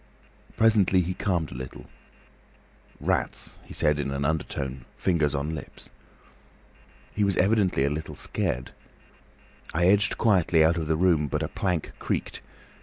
"Presently 0.57 1.01
he 1.01 1.13
calmed 1.13 1.51
a 1.51 1.53
little. 1.53 1.85
'Rats,' 2.99 3.59
he 3.65 3.73
said 3.75 3.99
in 3.99 4.09
an 4.09 4.25
undertone, 4.25 4.85
fingers 4.97 5.35
on 5.35 5.53
lips. 5.53 5.91
He 7.13 7.23
was 7.23 7.37
evidently 7.37 7.85
a 7.85 7.89
little 7.91 8.15
scared. 8.15 8.71
I 9.75 9.85
edged 9.85 10.17
quietly 10.17 10.63
out 10.65 10.75
of 10.77 10.87
the 10.87 10.95
room, 10.95 11.27
but 11.27 11.43
a 11.43 11.47
plank 11.47 11.91
creaked. 11.99 12.41